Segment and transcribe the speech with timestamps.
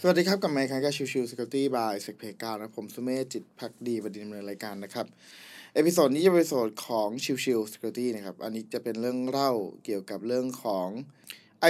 [0.00, 5.06] สวัสดีครับ กลับมาพบกันกับ Chill Chill Security by SecPlayground นะผมสุเมธจิตพักดีประเด็นในรายการนะครับ
[5.74, 9.52] episode นี้จะเป็นเอพิโซดของ Chill Chill Security นะครับ อันนี้จะเป็นเรื่องเล่า
[9.84, 10.88] เกี่ยวกับเรื่องของ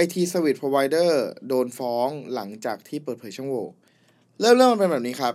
[0.01, 1.11] IT Service Provider
[1.47, 3.67] โดนฟ้องหลังจากที่เปิดเผยช่องโหว่
[4.39, 5.33] เริ่มเรื่องมันเป็นแบบนี้ครับ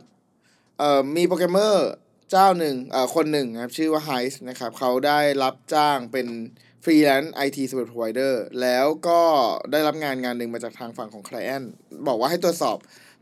[0.78, 1.90] เอ่อมีโปรแกรมเมอร์
[2.30, 6.26] เจ้าหนึ่งเอ่อคนหนึ่งนะครับชื่อว่าไฮส์นะครับเขาได้รับจ้างเป็น
[6.84, 9.20] ฟรีแลนซ์ IT Service Provider แล้วก็
[9.72, 11.66] ได้รับงานงานหนึ่งมาจากทางฝั่งของ Client
[12.08, 12.76] บอกว่าให้ตรวจสอบ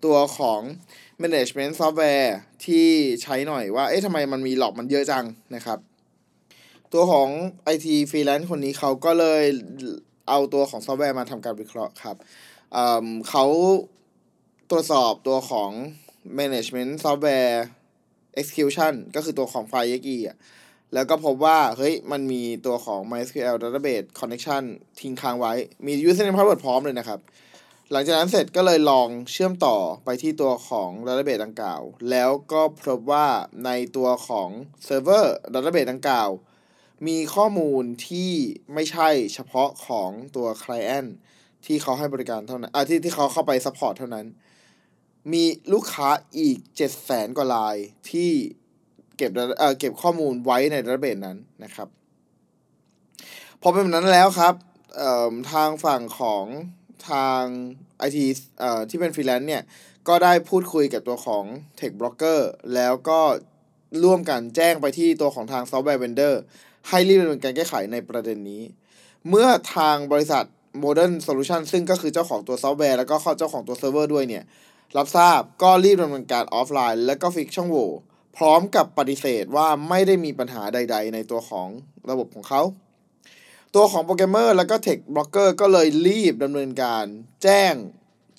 [0.05, 0.61] ตัวของ
[1.23, 2.31] Management Software
[2.67, 2.89] ที่
[3.23, 5.79] ใช้หน่อยว่า เอ๊ะทำไมมันมีหลอกมันเยอะจังนะครับ
[6.93, 7.29] ตัวของ
[7.75, 9.45] IT Freelance คนนี้เขาก็เลย
[10.29, 12.17] เอาตัวของซอฟต์แวร์มาทำการวิเคราะห์ครับ
[12.73, 13.45] เเขา
[14.71, 15.71] ตรวจสอบตัวของ
[16.39, 17.57] Management Software
[18.41, 20.37] Execution ก็คือตัวของไฟล์ยกีอะ
[20.95, 24.63] แล้วก็พบว่า เฮ้ย มันมีตัวของ MySQL Database Connection
[25.01, 25.53] ทิ้งค้างไว้
[25.87, 27.21] มี Username Password พร้อมเลยนะครับ
[27.93, 33.27] หลังจากนั้นเสร็จก็เลยลองเชื่อมต่อไปที่ตัวของ Database ดังกล่าว แล้วก็พบว่า
[33.65, 34.49] ในตัวของ
[34.87, 36.31] Server Database ดังกล่าว
[37.07, 38.33] มีข้อมูลที่
[38.75, 41.11] ไม่ใช่เฉพาะของตัว Client
[41.67, 44.27] ที่เขาให้บริการเท่านั้น อ่าที่ที่เขาเข้าไป support เท่านั้น
[45.33, 47.77] มีลูกค้าอีกเจ็ดแสนกว่าราย
[48.11, 48.31] ที่
[49.19, 51.89] เก็บเอ่อเก็บข้อมูลไว้ใน database นั้นนะครับ
[53.63, 54.55] พอเป็นแบบนั้นแล้วครับ
[54.97, 56.45] เอ่อทางฝั่งของ
[57.11, 57.43] ทาง
[57.99, 58.25] ไอที
[58.61, 59.63] เอ่อที่เป็นฟรีแลนซ์เนี่ย
[60.09, 61.45] ก็ได้พูดคุยกับตัวของ
[61.79, 62.41] Tech Broker
[62.75, 63.21] แล้วก็
[64.05, 66.41] ร่วมกันแจ้งไปที่ตัวของทาง software vendor
[66.89, 68.63] ให้รีบดำเนินการแก้ไขในประเด็นนี้
[69.29, 70.45] เมื่อทางบริษัท
[70.85, 74.45] Modern Solution ซึ่งก็คือเจ้าของตัวซอฟต์แวร์แล้วก็เจ้าของตัวเซิร์ฟเวอร์ด้วยเนี่ย
[74.97, 77.91] รับทราบก็รีบดำเนินการออฟไลน์ แล้วก็ fix ช่องโหว่
[78.39, 81.69] พร้อมกับปฏิเสธว่าไม่ได้มีปัญหาใด ๆ ในตัวของ
[82.11, 82.63] ระบบของเขา
[83.75, 87.05] ตัวของโปรแกรมเมอร์แล้วก็ tech blogger ก็เลยรีบดำเนินการ
[87.43, 87.75] แจ้ง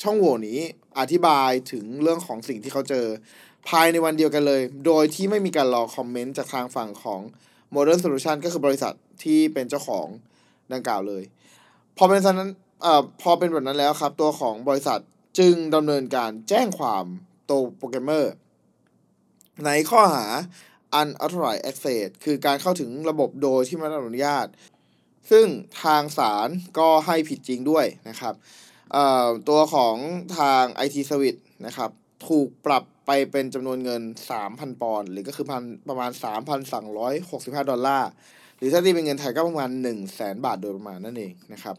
[0.01, 0.59] ช่องโหว่นี้
[0.99, 3.05] อธิบายถึงเรื่องของสิ่งที่เขาเจอ
[3.69, 7.21] ภายในวันเดียวกันเลย โดยที่ไม่มีการรอคอมเมนต์จากทางฝั่งของ
[7.73, 8.93] Modern Solution ก็คือบริษัท
[9.23, 10.07] ที่เป็นเจ้าของ
[10.73, 11.23] ดังกล่าวเลย
[11.97, 12.51] พอเป็นนั้น
[12.81, 14.99] เอ่อพอเป็นแบบนั้นแล้วครับ ตัวของบริษัท
[15.39, 17.05] จึงดำเนินการแจ้งความ
[17.49, 18.33] ตัวโปรแกรมเมอร์
[19.65, 20.25] ในข้อหา
[20.99, 24.47] unauthorized access คือการเข้าถึงระบบโดยที่ไม่ได้รับอนุญาต
[25.31, 25.45] ซึ่ง
[25.83, 26.49] ทางศาล
[26.79, 28.33] ก็ให้ผิดจริงด้วยนะครับ
[29.49, 29.95] ตัวของ
[30.37, 31.91] ทาง IT Service นะครับ
[32.27, 34.01] ถูกปรับไปเป็นจำนวนเงิน
[34.41, 36.11] 3,000 ปอนด์หรือก็คือพันประมาณ
[36.89, 38.09] 3,265 ดอลลาร์
[38.57, 41.75] หรือถ้าตีเป็นเงินไทยก็ประมาณ 1 0 0 0 0แสนบาทโดยประมาณนั่นเองนะครับ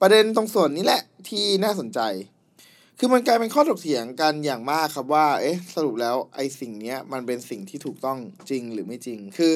[0.00, 2.00] ประเด็นตรงส่วนนี้แหละที่น่าสนใจ
[2.98, 8.18] คือมันกลายเป็นข้อถกเถียงกันอย่างมากครับว่า เอ๊ะ สรุปแล้วไอ้สิ่งเนี้ยมันเป็นสิ่งที่ถูกต้อง
[8.50, 9.52] จริงหรือไม่จริง คือ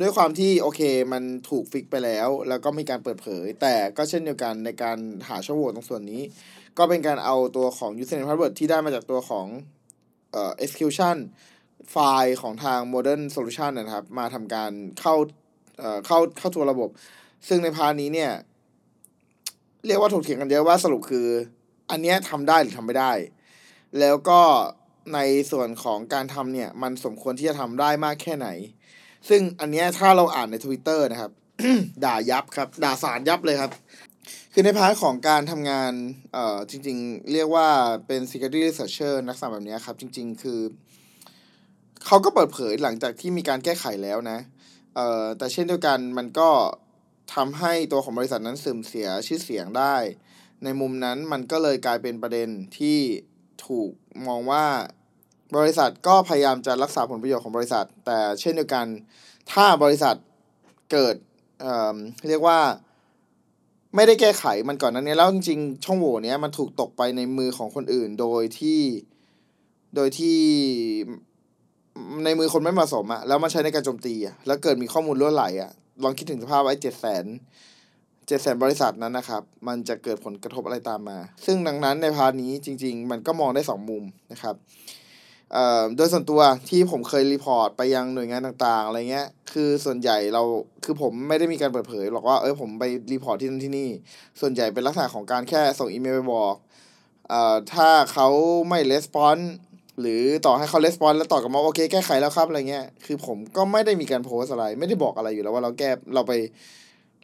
[0.00, 0.80] ด้วยความที่โอเค
[1.12, 6.22] มันถูกฟิกไปแล้ว แล้วก็มีการเปิดเผย แต่ก็เช่นเดียวกันในการหาช่องโหว่ตรงส่วนนี้
[6.78, 9.46] ก็เป็นการเอาตัวของ username password ที่ได้มาจากตัวของ
[10.32, 11.16] เอ่อ execution
[11.90, 15.14] ไฟล์ของทาง modern solution นะครับ มาทำการเข้า
[15.78, 16.90] เอ่อเข้าเข้าตัวระบบ
[17.48, 18.30] ซึ่งใน part นี้เนี่ย
[19.86, 21.26] เรียกว่าถกเถียงกันเยอะว่าสรุปคือ
[21.90, 23.12] อันเนี้ยทำได้หรือทำไม่ได้
[24.00, 24.40] แล้วก็
[25.14, 25.18] ใน
[25.50, 28.48] ส่วนของการทำเนี่ย มันสมควรที่จะทำได้มากแค่ไหน
[29.28, 31.32] ซึ่งอันเนี้ยถ้าเราอ่านใน Twitter นะครับ
[32.04, 33.72] ด่ายับครับ ด่าสารยับเลยครับ
[34.52, 35.92] คือใน part ของการทำงาน
[36.32, 37.68] เอ่อ จริง ๆ เรียกว่า
[38.06, 40.60] เป็น security researcher นักศึกษาแบบนี้ครับ จริง ๆ คือ
[42.06, 44.38] เขาก็เปิดเผยหลังจากที่มีการแก้ไขแล้วนะ
[44.94, 46.50] เอ่อ แต่เช่นเดียวกันมันก็
[47.34, 49.96] ทำให้ตัวของบริษัทนั้นเสื่อมเสียชื่อเสียงได้
[50.64, 52.98] ในมุมนั้นมันก็เลยกลายเป็นประเด็นที่
[53.66, 53.90] ถูก
[54.26, 54.64] มองว่า
[55.56, 58.86] บริษัทก็พยายามจะรักษาผลประโยชน์ของบริษัท แต่เช่นเดียวกัน
[59.52, 60.16] ถ้าบริษัท
[60.92, 61.14] เกิด
[61.60, 61.96] เอ่อ
[62.28, 62.58] เรียกว่า
[63.96, 68.80] ไม่ได้แก้ไขมันก่อนนั้นเนี้ยแล้วจริงๆ ช่องโหว่เนี้ยมันถูกตกไปในมือของคนอื่นโดยที่
[69.96, 70.38] โดยที่
[72.24, 75.70] ในมือคนไม่เหมาะสมอะแล้วมันใช้ในการโจมตีอะแล้วเกิดมีข้อมูลรั่วไหลอะ
[76.02, 77.24] ลองคิดถึงสภาพว่าเจ็ดแสน
[78.27, 84.55] เจ็ดแสนบริษัทนั้นนะครับ มันจะเกิดผลกระทบอะไรตามมา ซึ่งดังนั้นในพาร์ทนี้จริง ๆ มันก็มองได้สองมุมนะครับ
[85.53, 90.43] เอ่อโดยส่วนตัวที่ผมเคยรีพอร์ตไปยังหน่วยงานต่างๆอะไรเงี้ย คือส่วนใหญ่เรา
[90.83, 92.83] คือผมไม่ได้มีการเปิดเผยหรอกว่าเออผมไป
[93.13, 93.89] รีพอร์ตที่นั่นที่นี่
[94.41, 96.55] ส่วนใหญ่เป็นลักษณะของการแค่ส่งอีเมลไปบอก
[97.29, 98.27] เอ่อถ้าเขา
[98.69, 99.37] ไม่レスปอน
[100.01, 106.33] หรือต่อให้เขาレスปอนแล้วตอบกลับมาโอเคแก้ไขแล้วครับอะไรเงี้ย คือผมก็ไม่ได้มีการโพสอะไร ไม่ได้บอกอะไรอยู่แล้วว่าเราแก้เราไป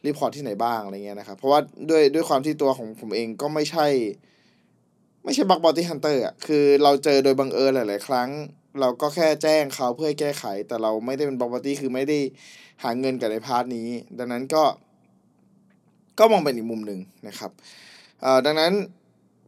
[0.05, 1.59] report ที่ไหนบ้างอะไรเงี้ยนะครับ เพราะว่า
[1.89, 3.87] ด้วยด้วยความที่ตัวของผมเองก็ไม่ใช่
[5.23, 8.29] ไม่ใช่ bug bounty hunter อะคือเราเจอโดยบังเอิญหลาย ๆ ครั้ง
[8.79, 12.19] เราก็แค่แจ้งเขาเพื่อให้แก้ไข แต่เราไม่ได้เป็น bug bounty คือไม่ได้
[12.83, 13.87] หาเงินกับใน part นี้
[14.19, 14.63] ดังนั้นก็
[16.19, 17.51] ก็มองเป็นอีกมุมหนึ่งนะครับ
[18.21, 18.73] เอ่อดังนั้น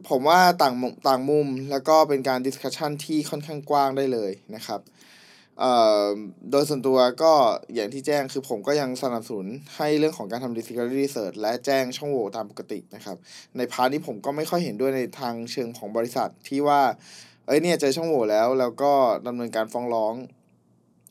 [0.10, 0.74] ผมว่าต่าง
[1.08, 4.80] ต่างมุมแล้วก็เป็นการ discussion ที่ค่อนข้างกว้างได้เลยนะครับ
[6.52, 7.34] โดยส่วนตัวก็
[7.74, 13.18] อย่างที่แจ้งคือผมก็ยังสนับสนุนให้เรื่องของการทำ discovery research และแจ้งช่องโหว่ตามปกตินะครับ
[13.58, 16.82] ใน part นี้ผมก็ไม่ค่อยเห็นด้วยในทางเชิงของบริษัทที่ว่า
[17.48, 18.92] เอ้ยเนี่ยเจอช่องโหว่แล้วแล้วก็
[19.28, 20.14] ดำเนินการฟ้องร้อง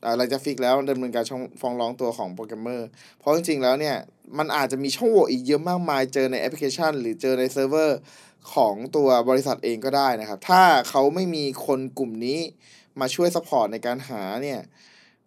[0.03, 1.25] อ่าหลังจาก fix แล้วดำเนินการ
[1.61, 2.87] ฟ้องร้องตัวของโปรแกรมเมอร์
[3.19, 3.95] เพราะจริงๆแล้วเนี่ย
[4.37, 7.99] มันอาจจะมีช่องโหว่อีกเยอะมากมาย เจอในแอปพลิเคชัน หรือเจอในเซิร์ฟเวอร์
[8.53, 12.39] ของตัวบริษัทเองก็ได้นะครับ ถ้าเขาไม่มีคนกลุ่มนี้
[12.99, 14.59] มาช่วย support ในการหาเนี่ย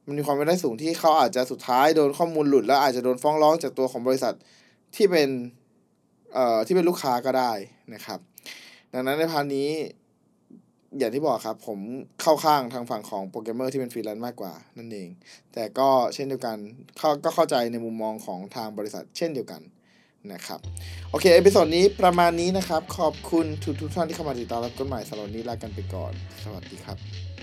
[0.06, 4.34] มันมีความเป็นได้สูงที่เขาอาจจะสุดท้ายโดนข้อมูลหลุด แล้วอาจจะโดนฟ้องร้องจากตัวของบริษัท
[4.96, 5.28] ที่เป็น
[6.34, 7.52] เอ่อที่เป็นลูกค้าก็ได้
[7.94, 8.18] นะครับ
[8.92, 9.68] ดังนั้นใน part นี้
[10.98, 11.78] อย่างที่บอกครับ ผม
[12.22, 15.08] เข้าข้างทางฝั่งของโปรแกรมเมอร์ที่เป็นฟรีแลนซ์มากกว่านั่นเอง
[15.52, 16.56] แต่ก็เช่นเดียวกัน
[16.98, 19.62] เขาก็เข้าใจในมุมมองของทางบริษัท เช่นเดียวกัน
[20.32, 20.60] นะครับ
[21.10, 26.12] โอเค episode นี้ประมาณนี้นะครับ ขอบคุณทุกทุกท่านที่เข้ามาติดตามรับกันใหม่สำหรับวันนี้ลากันไปก่อน
[26.44, 27.33] สวัสดีครับ